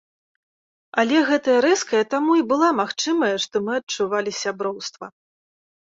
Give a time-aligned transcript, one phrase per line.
[1.03, 5.05] Але гэтая рэзкая таму і была магчымая, што мы адчувалі сяброўства.